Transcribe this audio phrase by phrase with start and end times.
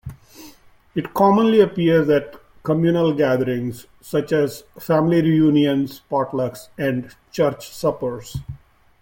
[0.95, 8.35] It commonly appears at communal gatherings such as family reunions, potlucks and church suppers.